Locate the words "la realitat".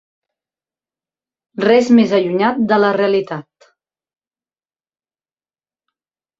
2.81-3.71